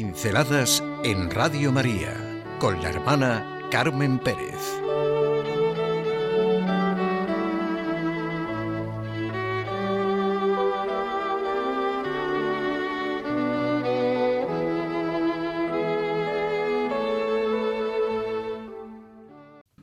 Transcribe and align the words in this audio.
Pinceladas 0.00 0.80
en 1.02 1.28
Radio 1.28 1.72
María 1.72 2.14
con 2.60 2.80
la 2.80 2.88
hermana 2.90 3.66
Carmen 3.68 4.20
Pérez. 4.20 4.54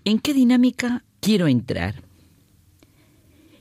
¿En 0.05 0.19
qué 0.19 0.33
dinámica 0.33 1.03
quiero 1.19 1.49
entrar? 1.49 2.03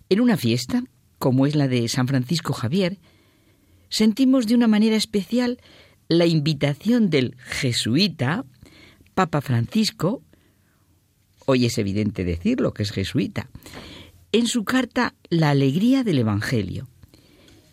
En 0.08 0.20
una 0.20 0.36
fiesta, 0.36 0.84
como 1.18 1.46
es 1.46 1.56
la 1.56 1.66
de 1.66 1.88
San 1.88 2.06
Francisco 2.06 2.52
Javier, 2.52 3.00
sentimos 3.88 4.46
de 4.46 4.54
una 4.54 4.68
manera 4.68 4.94
especial 4.94 5.58
la 6.08 6.26
invitación 6.26 7.10
del 7.10 7.36
jesuita, 7.38 8.44
Papa 9.14 9.40
Francisco, 9.40 10.22
hoy 11.46 11.66
es 11.66 11.78
evidente 11.78 12.24
decirlo 12.24 12.74
que 12.74 12.82
es 12.82 12.92
jesuita, 12.92 13.48
en 14.32 14.46
su 14.46 14.64
carta 14.64 15.14
La 15.30 15.50
alegría 15.50 16.04
del 16.04 16.18
Evangelio. 16.18 16.88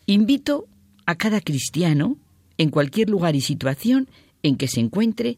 Invito 0.06 0.68
a 1.06 1.16
cada 1.16 1.42
cristiano, 1.42 2.18
en 2.58 2.70
cualquier 2.70 3.10
lugar 3.10 3.36
y 3.36 3.42
situación 3.42 4.08
en 4.44 4.56
que 4.56 4.68
se 4.68 4.80
encuentre, 4.80 5.38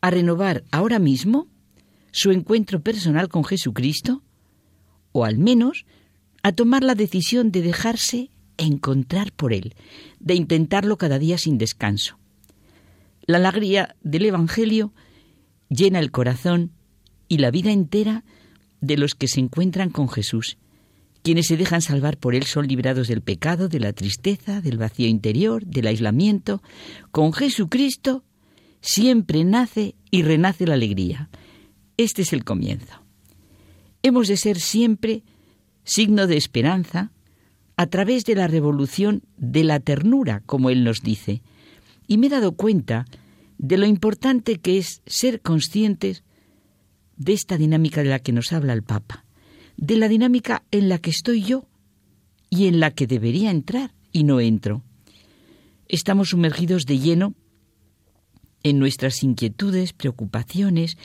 a 0.00 0.10
renovar 0.10 0.64
ahora 0.70 0.98
mismo 0.98 1.46
su 2.10 2.30
encuentro 2.30 2.80
personal 2.80 3.28
con 3.28 3.44
Jesucristo, 3.44 4.22
o 5.12 5.24
al 5.24 5.38
menos 5.38 5.86
a 6.42 6.52
tomar 6.52 6.82
la 6.82 6.94
decisión 6.94 7.52
de 7.52 7.62
dejarse 7.62 8.30
encontrar 8.56 9.32
por 9.32 9.52
Él, 9.52 9.74
de 10.20 10.34
intentarlo 10.34 10.96
cada 10.96 11.18
día 11.18 11.38
sin 11.38 11.58
descanso. 11.58 12.18
La 13.26 13.38
alegría 13.38 13.96
del 14.02 14.26
Evangelio 14.26 14.92
llena 15.68 15.98
el 15.98 16.10
corazón 16.10 16.72
y 17.28 17.38
la 17.38 17.50
vida 17.50 17.72
entera 17.72 18.24
de 18.80 18.98
los 18.98 19.14
que 19.14 19.28
se 19.28 19.40
encuentran 19.40 19.90
con 19.90 20.08
Jesús. 20.08 20.58
Quienes 21.22 21.46
se 21.46 21.56
dejan 21.56 21.80
salvar 21.80 22.18
por 22.18 22.34
Él 22.34 22.44
son 22.44 22.66
librados 22.66 23.08
del 23.08 23.22
pecado, 23.22 23.68
de 23.68 23.80
la 23.80 23.94
tristeza, 23.94 24.60
del 24.60 24.76
vacío 24.76 25.08
interior, 25.08 25.64
del 25.64 25.86
aislamiento. 25.86 26.62
Con 27.12 27.32
Jesucristo 27.32 28.24
siempre 28.82 29.42
nace 29.44 29.94
y 30.10 30.22
renace 30.22 30.66
la 30.66 30.74
alegría. 30.74 31.30
Este 31.96 32.22
es 32.22 32.34
el 32.34 32.44
comienzo. 32.44 33.02
Hemos 34.02 34.28
de 34.28 34.36
ser 34.36 34.60
siempre 34.60 35.22
signo 35.82 36.26
de 36.26 36.36
esperanza 36.36 37.10
a 37.78 37.86
través 37.86 38.26
de 38.26 38.34
la 38.34 38.48
revolución 38.48 39.22
de 39.38 39.64
la 39.64 39.80
ternura, 39.80 40.42
como 40.44 40.68
Él 40.68 40.84
nos 40.84 41.00
dice, 41.00 41.42
y 42.06 42.18
me 42.18 42.26
he 42.26 42.30
dado 42.30 42.52
cuenta 42.52 43.06
de 43.58 43.78
lo 43.78 43.86
importante 43.86 44.58
que 44.58 44.78
es 44.78 45.02
ser 45.06 45.40
conscientes 45.40 46.24
de 47.16 47.32
esta 47.32 47.56
dinámica 47.56 48.02
de 48.02 48.10
la 48.10 48.18
que 48.18 48.32
nos 48.32 48.52
habla 48.52 48.72
el 48.72 48.82
Papa, 48.82 49.24
de 49.76 49.96
la 49.96 50.08
dinámica 50.08 50.64
en 50.70 50.88
la 50.88 50.98
que 50.98 51.10
estoy 51.10 51.42
yo 51.42 51.66
y 52.50 52.66
en 52.66 52.80
la 52.80 52.90
que 52.90 53.06
debería 53.06 53.50
entrar 53.50 53.94
y 54.12 54.24
no 54.24 54.40
entro. 54.40 54.82
Estamos 55.88 56.30
sumergidos 56.30 56.86
de 56.86 56.98
lleno 56.98 57.34
en 58.62 58.78
nuestras 58.78 59.22
inquietudes, 59.22 59.92
preocupaciones, 59.92 60.96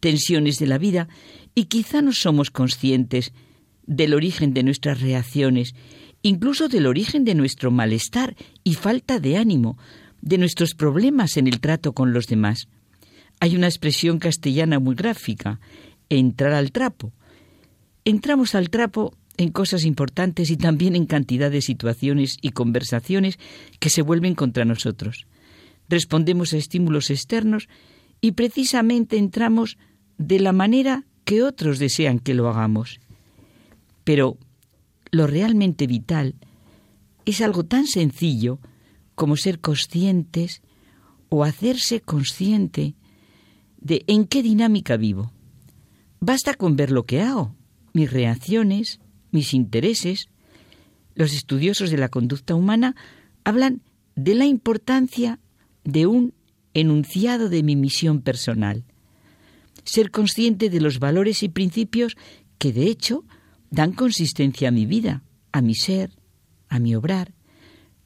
tensiones 0.00 0.58
de 0.58 0.66
la 0.66 0.78
vida 0.78 1.08
y 1.54 1.64
quizá 1.64 2.02
no 2.02 2.12
somos 2.12 2.50
conscientes 2.50 3.32
del 3.86 4.14
origen 4.14 4.54
de 4.54 4.62
nuestras 4.62 5.00
reacciones, 5.00 5.74
incluso 6.22 6.68
del 6.68 6.86
origen 6.86 7.24
de 7.24 7.34
nuestro 7.34 7.70
malestar 7.70 8.36
y 8.62 8.74
falta 8.74 9.18
de 9.18 9.36
ánimo, 9.36 9.78
de 10.28 10.36
nuestros 10.36 10.74
problemas 10.74 11.38
en 11.38 11.46
el 11.46 11.58
trato 11.58 11.94
con 11.94 12.12
los 12.12 12.26
demás. 12.26 12.68
Hay 13.40 13.56
una 13.56 13.66
expresión 13.66 14.18
castellana 14.18 14.78
muy 14.78 14.94
gráfica, 14.94 15.58
entrar 16.10 16.52
al 16.52 16.70
trapo. 16.70 17.12
Entramos 18.04 18.54
al 18.54 18.68
trapo 18.68 19.16
en 19.38 19.50
cosas 19.50 19.84
importantes 19.86 20.50
y 20.50 20.58
también 20.58 20.96
en 20.96 21.06
cantidad 21.06 21.50
de 21.50 21.62
situaciones 21.62 22.36
y 22.42 22.50
conversaciones 22.50 23.38
que 23.80 23.88
se 23.88 24.02
vuelven 24.02 24.34
contra 24.34 24.66
nosotros. 24.66 25.26
Respondemos 25.88 26.52
a 26.52 26.58
estímulos 26.58 27.08
externos 27.10 27.68
y 28.20 28.32
precisamente 28.32 29.16
entramos 29.16 29.78
de 30.18 30.40
la 30.40 30.52
manera 30.52 31.04
que 31.24 31.42
otros 31.42 31.78
desean 31.78 32.18
que 32.18 32.34
lo 32.34 32.50
hagamos. 32.50 33.00
Pero 34.04 34.36
lo 35.10 35.26
realmente 35.26 35.86
vital 35.86 36.34
es 37.24 37.40
algo 37.40 37.64
tan 37.64 37.86
sencillo 37.86 38.58
como 39.18 39.36
ser 39.36 39.58
conscientes 39.58 40.62
o 41.28 41.42
hacerse 41.42 42.00
consciente 42.00 42.94
de 43.80 44.04
en 44.06 44.26
qué 44.26 44.44
dinámica 44.44 44.96
vivo. 44.96 45.32
Basta 46.20 46.54
con 46.54 46.76
ver 46.76 46.92
lo 46.92 47.04
que 47.04 47.20
hago, 47.20 47.52
mis 47.92 48.12
reacciones, 48.12 49.00
mis 49.32 49.54
intereses. 49.54 50.28
Los 51.16 51.32
estudiosos 51.32 51.90
de 51.90 51.98
la 51.98 52.10
conducta 52.10 52.54
humana 52.54 52.94
hablan 53.42 53.82
de 54.14 54.36
la 54.36 54.46
importancia 54.46 55.40
de 55.82 56.06
un 56.06 56.32
enunciado 56.72 57.48
de 57.48 57.64
mi 57.64 57.74
misión 57.74 58.22
personal. 58.22 58.84
Ser 59.82 60.12
consciente 60.12 60.70
de 60.70 60.80
los 60.80 61.00
valores 61.00 61.42
y 61.42 61.48
principios 61.48 62.16
que 62.58 62.72
de 62.72 62.86
hecho 62.86 63.24
dan 63.68 63.90
consistencia 63.90 64.68
a 64.68 64.72
mi 64.72 64.86
vida, 64.86 65.24
a 65.50 65.60
mi 65.60 65.74
ser, 65.74 66.12
a 66.68 66.78
mi 66.78 66.94
obrar. 66.94 67.37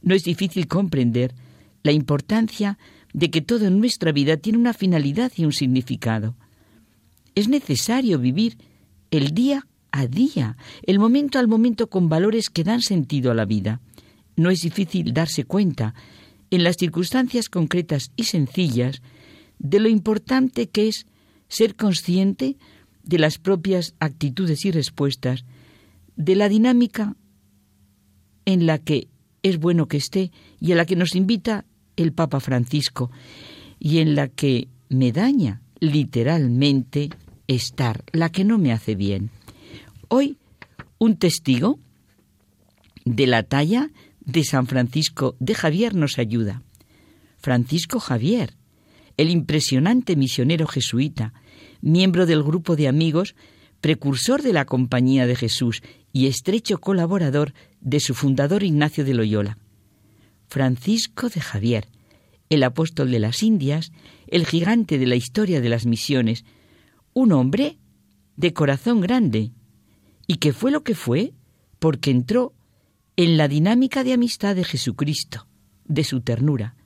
No 0.02 0.14
es 0.14 0.24
difícil 0.24 0.66
comprender 0.66 1.34
la 1.82 1.92
importancia 1.92 2.78
de 3.12 3.30
que 3.30 3.40
todo 3.40 3.66
en 3.66 3.78
nuestra 3.78 4.12
vida 4.12 4.36
tiene 4.36 4.58
una 4.58 4.72
finalidad 4.72 5.32
y 5.36 5.44
un 5.44 5.52
significado. 5.52 6.36
Es 7.34 7.48
necesario 7.48 8.18
vivir 8.18 8.58
el 9.10 9.32
día 9.34 9.66
a 9.90 10.06
día, 10.06 10.56
el 10.84 10.98
momento 10.98 11.38
al 11.38 11.48
momento 11.48 11.88
con 11.88 12.08
valores 12.08 12.50
que 12.50 12.64
dan 12.64 12.80
sentido 12.80 13.30
a 13.30 13.34
la 13.34 13.44
vida. 13.44 13.80
No 14.36 14.50
es 14.50 14.60
difícil 14.62 15.12
darse 15.12 15.44
cuenta, 15.44 15.94
en 16.50 16.64
las 16.64 16.76
circunstancias 16.76 17.48
concretas 17.48 18.10
y 18.16 18.24
sencillas, 18.24 19.02
de 19.58 19.80
lo 19.80 19.88
importante 19.88 20.68
que 20.68 20.88
es 20.88 21.06
ser 21.48 21.76
consciente 21.76 22.56
de 23.04 23.18
las 23.18 23.38
propias 23.38 23.94
actitudes 24.00 24.64
y 24.64 24.70
respuestas, 24.70 25.44
de 26.16 26.36
la 26.36 26.48
dinámica 26.48 27.16
en 28.44 28.66
la 28.66 28.78
que 28.78 29.08
es 29.42 29.58
bueno 29.58 29.88
que 29.88 29.96
esté 29.96 30.30
y 30.60 30.72
a 30.72 30.76
la 30.76 30.86
que 30.86 30.96
nos 30.96 31.14
invita 31.14 31.64
el 31.96 32.12
Papa 32.12 32.40
Francisco 32.40 33.10
y 33.78 33.98
en 33.98 34.14
la 34.14 34.28
que 34.28 34.68
me 34.88 35.12
daña 35.12 35.62
literalmente 35.80 37.10
estar, 37.48 38.04
la 38.12 38.30
que 38.30 38.44
no 38.44 38.58
me 38.58 38.72
hace 38.72 38.94
bien. 38.94 39.30
Hoy 40.08 40.36
un 40.98 41.16
testigo 41.16 41.80
de 43.04 43.26
la 43.26 43.42
talla 43.42 43.90
de 44.20 44.44
San 44.44 44.66
Francisco 44.66 45.36
de 45.40 45.54
Javier 45.54 45.94
nos 45.94 46.18
ayuda. 46.18 46.62
Francisco 47.38 47.98
Javier, 47.98 48.54
el 49.16 49.30
impresionante 49.30 50.14
misionero 50.14 50.68
jesuita, 50.68 51.34
miembro 51.80 52.26
del 52.26 52.44
grupo 52.44 52.76
de 52.76 52.86
amigos, 52.86 53.34
precursor 53.80 54.42
de 54.42 54.52
la 54.52 54.64
Compañía 54.64 55.26
de 55.26 55.34
Jesús 55.34 55.82
y 56.12 56.28
estrecho 56.28 56.78
colaborador 56.78 57.52
de 57.82 58.00
su 58.00 58.14
fundador 58.14 58.62
Ignacio 58.62 59.04
de 59.04 59.14
Loyola. 59.14 59.58
Francisco 60.48 61.28
de 61.28 61.40
Javier, 61.40 61.88
el 62.48 62.62
apóstol 62.62 63.10
de 63.10 63.18
las 63.18 63.42
Indias, 63.42 63.92
el 64.28 64.46
gigante 64.46 64.98
de 64.98 65.06
la 65.06 65.16
historia 65.16 65.60
de 65.60 65.68
las 65.68 65.84
misiones, 65.84 66.44
un 67.12 67.32
hombre 67.32 67.78
de 68.36 68.52
corazón 68.52 69.00
grande, 69.00 69.52
y 70.26 70.36
que 70.36 70.52
fue 70.52 70.70
lo 70.70 70.82
que 70.84 70.94
fue 70.94 71.32
porque 71.78 72.10
entró 72.10 72.54
en 73.16 73.36
la 73.36 73.48
dinámica 73.48 74.04
de 74.04 74.12
amistad 74.12 74.54
de 74.54 74.64
Jesucristo, 74.64 75.46
de 75.84 76.04
su 76.04 76.20
ternura. 76.20 76.76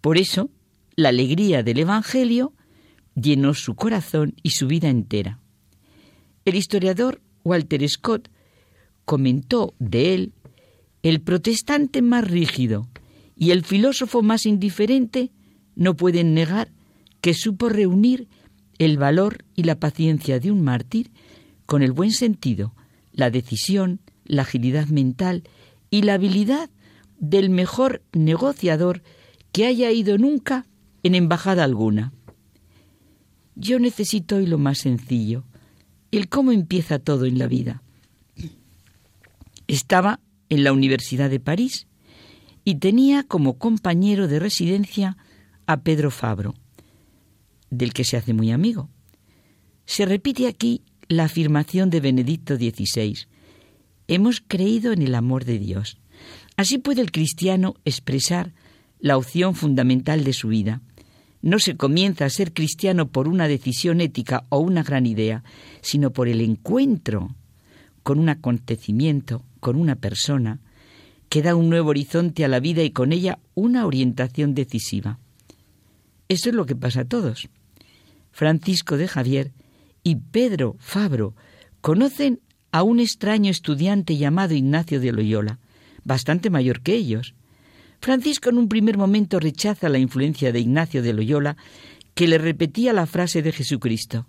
Por 0.00 0.18
eso, 0.18 0.50
la 0.96 1.10
alegría 1.10 1.62
del 1.62 1.78
Evangelio 1.78 2.52
llenó 3.14 3.54
su 3.54 3.74
corazón 3.74 4.34
y 4.42 4.50
su 4.50 4.66
vida 4.66 4.88
entera. 4.88 5.38
El 6.44 6.56
historiador 6.56 7.20
Walter 7.44 7.88
Scott 7.88 8.28
comentó 9.04 9.74
de 9.78 10.14
él 10.14 10.32
el 11.02 11.20
protestante 11.20 12.02
más 12.02 12.28
rígido 12.28 12.88
y 13.36 13.50
el 13.50 13.64
filósofo 13.64 14.22
más 14.22 14.46
indiferente 14.46 15.30
no 15.74 15.96
pueden 15.96 16.34
negar 16.34 16.70
que 17.20 17.34
supo 17.34 17.68
reunir 17.68 18.28
el 18.78 18.98
valor 18.98 19.44
y 19.54 19.64
la 19.64 19.78
paciencia 19.78 20.38
de 20.38 20.50
un 20.50 20.62
mártir 20.62 21.10
con 21.66 21.82
el 21.82 21.92
buen 21.92 22.12
sentido, 22.12 22.74
la 23.12 23.30
decisión, 23.30 24.00
la 24.24 24.42
agilidad 24.42 24.88
mental 24.88 25.44
y 25.90 26.02
la 26.02 26.14
habilidad 26.14 26.70
del 27.18 27.50
mejor 27.50 28.02
negociador 28.12 29.02
que 29.52 29.66
haya 29.66 29.90
ido 29.90 30.18
nunca 30.18 30.66
en 31.02 31.14
embajada 31.14 31.64
alguna. 31.64 32.12
Yo 33.54 33.78
necesito 33.78 34.36
hoy 34.36 34.46
lo 34.46 34.58
más 34.58 34.78
sencillo, 34.78 35.44
el 36.10 36.28
cómo 36.28 36.52
empieza 36.52 36.98
todo 36.98 37.26
en 37.26 37.38
la 37.38 37.46
vida. 37.46 37.82
Estaba 39.72 40.20
en 40.50 40.64
la 40.64 40.72
Universidad 40.74 41.30
de 41.30 41.40
París 41.40 41.86
y 42.62 42.74
tenía 42.74 43.22
como 43.22 43.56
compañero 43.56 44.28
de 44.28 44.38
residencia 44.38 45.16
a 45.66 45.80
Pedro 45.80 46.10
Fabro, 46.10 46.52
del 47.70 47.94
que 47.94 48.04
se 48.04 48.18
hace 48.18 48.34
muy 48.34 48.50
amigo. 48.50 48.90
Se 49.86 50.04
repite 50.04 50.46
aquí 50.46 50.82
la 51.08 51.24
afirmación 51.24 51.88
de 51.88 52.00
Benedicto 52.00 52.56
XVI. 52.56 53.16
Hemos 54.08 54.42
creído 54.46 54.92
en 54.92 55.00
el 55.00 55.14
amor 55.14 55.46
de 55.46 55.58
Dios. 55.58 55.96
Así 56.58 56.76
puede 56.76 57.00
el 57.00 57.10
cristiano 57.10 57.76
expresar 57.86 58.52
la 59.00 59.16
opción 59.16 59.54
fundamental 59.54 60.22
de 60.22 60.34
su 60.34 60.48
vida. 60.48 60.82
No 61.40 61.58
se 61.58 61.78
comienza 61.78 62.26
a 62.26 62.30
ser 62.30 62.52
cristiano 62.52 63.08
por 63.08 63.26
una 63.26 63.48
decisión 63.48 64.02
ética 64.02 64.44
o 64.50 64.58
una 64.58 64.82
gran 64.82 65.06
idea, 65.06 65.42
sino 65.80 66.12
por 66.12 66.28
el 66.28 66.42
encuentro 66.42 67.34
con 68.02 68.18
un 68.18 68.28
acontecimiento, 68.28 69.44
con 69.60 69.76
una 69.76 69.96
persona, 69.96 70.60
que 71.28 71.42
da 71.42 71.54
un 71.54 71.70
nuevo 71.70 71.90
horizonte 71.90 72.44
a 72.44 72.48
la 72.48 72.60
vida 72.60 72.82
y 72.82 72.90
con 72.90 73.12
ella 73.12 73.38
una 73.54 73.86
orientación 73.86 74.54
decisiva. 74.54 75.18
Eso 76.28 76.50
es 76.50 76.54
lo 76.54 76.66
que 76.66 76.76
pasa 76.76 77.00
a 77.00 77.04
todos. 77.04 77.48
Francisco 78.32 78.96
de 78.96 79.08
Javier 79.08 79.52
y 80.02 80.16
Pedro 80.16 80.76
Fabro 80.78 81.34
conocen 81.80 82.40
a 82.70 82.82
un 82.82 83.00
extraño 83.00 83.50
estudiante 83.50 84.16
llamado 84.16 84.54
Ignacio 84.54 85.00
de 85.00 85.12
Loyola, 85.12 85.58
bastante 86.04 86.50
mayor 86.50 86.80
que 86.80 86.94
ellos. 86.94 87.34
Francisco 88.00 88.50
en 88.50 88.58
un 88.58 88.68
primer 88.68 88.98
momento 88.98 89.38
rechaza 89.38 89.88
la 89.88 89.98
influencia 89.98 90.52
de 90.52 90.60
Ignacio 90.60 91.02
de 91.02 91.12
Loyola, 91.12 91.56
que 92.14 92.26
le 92.26 92.38
repetía 92.38 92.92
la 92.92 93.06
frase 93.06 93.42
de 93.42 93.52
Jesucristo. 93.52 94.26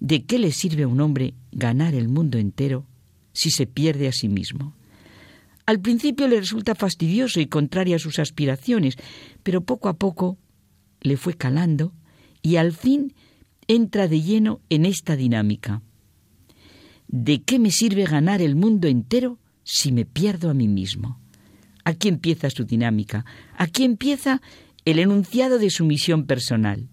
¿De 0.00 0.24
qué 0.24 0.38
le 0.38 0.52
sirve 0.52 0.84
a 0.84 0.88
un 0.88 1.00
hombre 1.00 1.34
ganar 1.52 1.94
el 1.94 2.08
mundo 2.08 2.38
entero 2.38 2.86
si 3.32 3.50
se 3.50 3.66
pierde 3.66 4.08
a 4.08 4.12
sí 4.12 4.28
mismo? 4.28 4.74
Al 5.66 5.80
principio 5.80 6.28
le 6.28 6.38
resulta 6.38 6.74
fastidioso 6.74 7.40
y 7.40 7.46
contrario 7.46 7.96
a 7.96 7.98
sus 7.98 8.18
aspiraciones, 8.18 8.96
pero 9.42 9.62
poco 9.62 9.88
a 9.88 9.96
poco 9.96 10.38
le 11.00 11.16
fue 11.16 11.34
calando 11.34 11.92
y 12.40 12.56
al 12.56 12.72
fin 12.72 13.14
entra 13.66 14.06
de 14.06 14.22
lleno 14.22 14.60
en 14.70 14.86
esta 14.86 15.16
dinámica. 15.16 15.82
¿De 17.08 17.42
qué 17.42 17.58
me 17.58 17.70
sirve 17.70 18.04
ganar 18.04 18.42
el 18.42 18.54
mundo 18.54 18.86
entero 18.86 19.38
si 19.64 19.90
me 19.90 20.04
pierdo 20.04 20.50
a 20.50 20.54
mí 20.54 20.68
mismo? 20.68 21.20
Aquí 21.84 22.08
empieza 22.08 22.50
su 22.50 22.64
dinámica, 22.64 23.24
aquí 23.56 23.84
empieza 23.84 24.42
el 24.84 24.98
enunciado 25.00 25.58
de 25.58 25.70
su 25.70 25.84
misión 25.84 26.26
personal. 26.26 26.88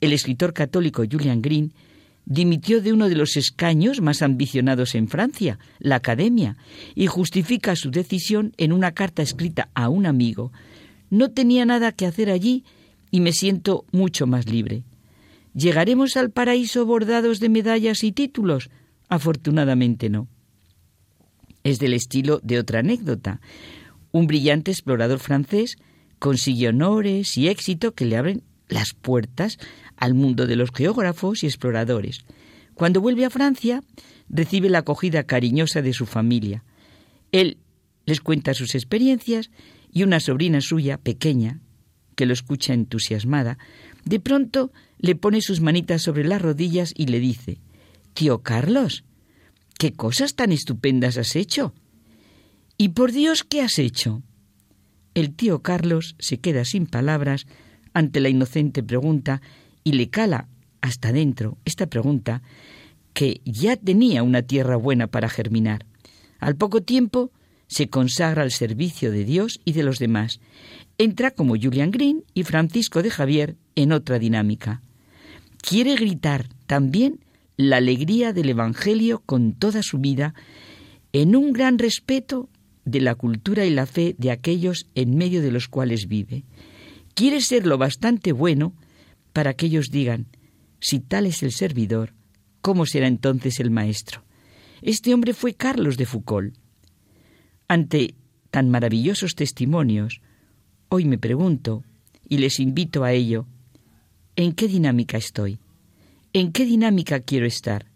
El 0.00 0.12
escritor 0.12 0.52
católico 0.52 1.04
Julian 1.08 1.42
Green 1.42 1.72
dimitió 2.24 2.80
de 2.80 2.92
uno 2.92 3.08
de 3.08 3.16
los 3.16 3.36
escaños 3.36 4.00
más 4.00 4.22
ambicionados 4.22 4.94
en 4.94 5.08
Francia, 5.08 5.58
la 5.78 5.96
Academia, 5.96 6.56
y 6.94 7.06
justifica 7.06 7.76
su 7.76 7.90
decisión 7.90 8.52
en 8.56 8.72
una 8.72 8.92
carta 8.92 9.22
escrita 9.22 9.68
a 9.74 9.88
un 9.88 10.06
amigo. 10.06 10.52
No 11.10 11.30
tenía 11.30 11.64
nada 11.64 11.92
que 11.92 12.06
hacer 12.06 12.30
allí 12.30 12.64
y 13.10 13.20
me 13.20 13.32
siento 13.32 13.84
mucho 13.92 14.26
más 14.26 14.48
libre. 14.48 14.84
¿Llegaremos 15.54 16.16
al 16.16 16.30
paraíso 16.30 16.86
bordados 16.86 17.40
de 17.40 17.48
medallas 17.48 18.04
y 18.04 18.12
títulos? 18.12 18.70
Afortunadamente 19.08 20.08
no. 20.08 20.28
Es 21.64 21.78
del 21.78 21.92
estilo 21.92 22.40
de 22.42 22.58
otra 22.58 22.80
anécdota. 22.80 23.40
Un 24.10 24.26
brillante 24.26 24.70
explorador 24.70 25.18
francés 25.18 25.76
consiguió 26.18 26.70
honores 26.70 27.36
y 27.36 27.48
éxito 27.48 27.92
que 27.92 28.06
le 28.06 28.16
abren 28.16 28.42
las 28.72 28.94
puertas 28.94 29.58
al 29.96 30.14
mundo 30.14 30.46
de 30.46 30.56
los 30.56 30.70
geógrafos 30.72 31.42
y 31.42 31.46
exploradores. 31.46 32.24
Cuando 32.74 33.00
vuelve 33.00 33.24
a 33.24 33.30
Francia, 33.30 33.82
recibe 34.28 34.70
la 34.70 34.78
acogida 34.78 35.24
cariñosa 35.24 35.82
de 35.82 35.92
su 35.92 36.06
familia. 36.06 36.64
Él 37.30 37.58
les 38.06 38.20
cuenta 38.20 38.54
sus 38.54 38.74
experiencias 38.74 39.50
y 39.92 40.02
una 40.02 40.20
sobrina 40.20 40.60
suya, 40.60 40.98
pequeña, 40.98 41.60
que 42.16 42.26
lo 42.26 42.32
escucha 42.32 42.74
entusiasmada, 42.74 43.58
de 44.04 44.20
pronto 44.20 44.72
le 44.98 45.14
pone 45.14 45.40
sus 45.40 45.60
manitas 45.60 46.02
sobre 46.02 46.24
las 46.24 46.42
rodillas 46.42 46.92
y 46.96 47.06
le 47.06 47.20
dice, 47.20 47.60
Tío 48.14 48.42
Carlos, 48.42 49.04
¿qué 49.78 49.92
cosas 49.92 50.34
tan 50.34 50.52
estupendas 50.52 51.16
has 51.18 51.36
hecho? 51.36 51.74
¿Y 52.76 52.90
por 52.90 53.12
Dios 53.12 53.44
qué 53.44 53.62
has 53.62 53.78
hecho? 53.78 54.22
El 55.14 55.34
tío 55.34 55.60
Carlos 55.60 56.16
se 56.18 56.38
queda 56.38 56.64
sin 56.64 56.86
palabras 56.86 57.46
ante 57.94 58.20
la 58.20 58.28
inocente 58.28 58.82
pregunta 58.82 59.40
y 59.84 59.92
le 59.92 60.08
cala 60.08 60.48
hasta 60.80 61.12
dentro 61.12 61.58
esta 61.64 61.86
pregunta 61.86 62.42
que 63.12 63.40
ya 63.44 63.76
tenía 63.76 64.22
una 64.22 64.42
tierra 64.42 64.76
buena 64.76 65.06
para 65.06 65.28
germinar. 65.28 65.86
Al 66.38 66.56
poco 66.56 66.82
tiempo 66.82 67.30
se 67.68 67.88
consagra 67.88 68.42
al 68.42 68.50
servicio 68.50 69.10
de 69.10 69.24
Dios 69.24 69.60
y 69.64 69.72
de 69.72 69.82
los 69.82 69.98
demás. 69.98 70.40
Entra 70.98 71.30
como 71.30 71.56
Julian 71.56 71.90
Green 71.90 72.24
y 72.34 72.42
Francisco 72.42 73.02
de 73.02 73.10
Javier 73.10 73.56
en 73.76 73.92
otra 73.92 74.18
dinámica. 74.18 74.82
Quiere 75.60 75.94
gritar 75.94 76.48
también 76.66 77.20
la 77.56 77.76
alegría 77.76 78.32
del 78.32 78.50
Evangelio 78.50 79.22
con 79.24 79.52
toda 79.52 79.82
su 79.82 79.98
vida 79.98 80.34
en 81.12 81.36
un 81.36 81.52
gran 81.52 81.78
respeto 81.78 82.48
de 82.84 83.00
la 83.00 83.14
cultura 83.14 83.64
y 83.64 83.70
la 83.70 83.86
fe 83.86 84.16
de 84.18 84.30
aquellos 84.30 84.88
en 84.94 85.16
medio 85.16 85.42
de 85.42 85.52
los 85.52 85.68
cuales 85.68 86.08
vive. 86.08 86.44
Quiere 87.14 87.40
ser 87.40 87.66
lo 87.66 87.78
bastante 87.78 88.32
bueno 88.32 88.74
para 89.32 89.54
que 89.54 89.66
ellos 89.66 89.90
digan, 89.90 90.26
si 90.80 91.00
tal 91.00 91.26
es 91.26 91.42
el 91.42 91.52
servidor, 91.52 92.14
¿cómo 92.60 92.86
será 92.86 93.06
entonces 93.06 93.60
el 93.60 93.70
maestro? 93.70 94.24
Este 94.80 95.14
hombre 95.14 95.32
fue 95.32 95.54
Carlos 95.54 95.96
de 95.96 96.06
Foucault. 96.06 96.56
Ante 97.68 98.14
tan 98.50 98.68
maravillosos 98.70 99.34
testimonios, 99.34 100.20
hoy 100.88 101.04
me 101.04 101.18
pregunto, 101.18 101.84
y 102.28 102.38
les 102.38 102.60
invito 102.60 103.04
a 103.04 103.12
ello, 103.12 103.46
¿en 104.36 104.52
qué 104.52 104.68
dinámica 104.68 105.18
estoy? 105.18 105.58
¿En 106.32 106.52
qué 106.52 106.64
dinámica 106.64 107.20
quiero 107.20 107.46
estar? 107.46 107.86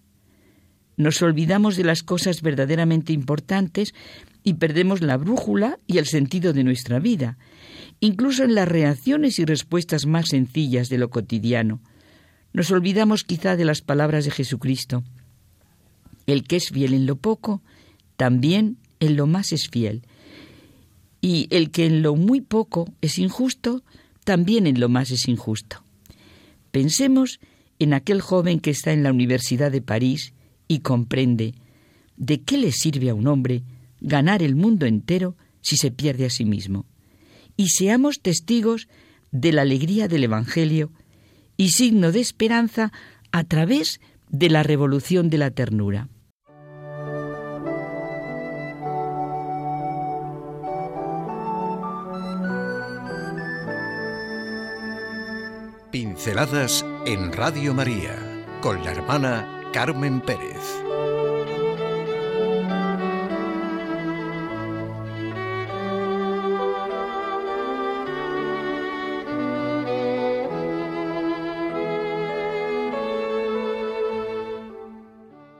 Nos 0.97 1.21
olvidamos 1.23 1.77
de 1.77 1.85
las 1.85 2.03
cosas 2.03 2.41
verdaderamente 2.41 3.13
importantes 3.13 3.95
y 4.43 4.55
perdemos 4.55 5.03
la 5.03 5.17
brújula 5.17 5.79
y 5.87 5.99
el 5.99 6.07
sentido 6.07 6.53
de 6.53 6.65
nuestra 6.65 6.99
vida, 6.99 7.37
incluso 8.01 8.45
en 8.45 8.55
las 8.55 8.69
reacciones 8.69 9.39
y 9.39 9.45
respuestas 9.45 10.07
más 10.07 10.29
sencillas 10.29 10.89
de 10.89 10.99
lo 10.99 11.11
cotidiano. 11.11 11.81
Nos 12.53 12.71
olvidamos 12.71 13.25
quizá 13.25 13.57
de 13.57 13.65
las 13.65 13.83
palabras 13.83 14.25
de 14.25 14.31
Jesucristo. 14.31 15.03
El 16.27 16.45
que 16.45 16.57
es 16.57 16.71
fiel 16.71 16.95
en 16.95 17.07
lo 17.07 17.17
poco, 17.17 17.63
también 18.17 18.79
en 19.01 19.17
lo 19.17 19.27
más 19.27 19.53
es 19.53 19.69
fiel. 19.69 20.03
Y 21.21 21.49
el 21.51 21.71
que 21.71 21.87
en 21.87 22.03
lo 22.03 22.17
muy 22.17 22.41
poco 22.41 22.93
es 23.01 23.19
injusto, 23.19 23.83
también 24.25 24.67
en 24.67 24.81
lo 24.81 24.89
más 24.89 25.11
es 25.11 25.29
injusto. 25.29 25.83
Pensemos 26.71 27.41
en 27.79 27.95
aquel 27.95 28.21
joven 28.21 28.61
que 28.61 28.71
está 28.71 28.93
en 28.93 29.03
la 29.03 29.11
Universidad 29.11 29.71
de 29.71 29.83
París 29.83 30.33
y 30.69 30.81
comprende 30.81 31.55
de 32.17 32.43
qué 32.43 32.59
le 32.59 32.73
sirve 32.73 33.11
a 33.11 33.15
un 33.15 33.27
hombre 33.27 33.63
ganar 34.01 34.43
el 34.43 34.57
mundo 34.57 34.87
entero 34.87 35.37
si 35.61 35.77
se 35.77 35.91
pierde 35.91 36.27
a 36.27 36.31
sí 36.31 36.45
mismo. 36.45 36.87
Y 37.57 37.69
seamos 37.69 38.21
testigos 38.21 38.89
de 39.31 39.53
la 39.53 39.63
alegría 39.63 40.09
del 40.09 40.25
Evangelio 40.25 40.93
y 41.57 41.71
signo 41.71 42.13
de 42.13 42.21
esperanza 42.21 42.93
a 43.33 43.45
través 43.45 44.01
de 44.29 44.51
la 44.51 44.63
revolución 44.63 45.31
de 45.31 45.39
la 45.39 45.51
ternura. 45.51 46.09
Pinceladas 55.91 56.85
en 57.07 57.33
Radio 57.33 57.73
María 57.73 58.45
con 58.61 58.85
la 58.85 58.91
hermana 58.91 59.71
Carmen 59.73 60.21
Pérez. 60.21 60.63